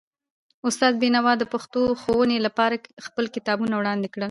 استاد 0.67 0.93
بینوا 1.01 1.33
د 1.37 1.43
پښتو 1.53 1.81
ښوونې 2.01 2.37
لپاره 2.45 2.75
خپل 3.05 3.25
کتابونه 3.35 3.73
وړاندې 3.77 4.07
کړل. 4.13 4.19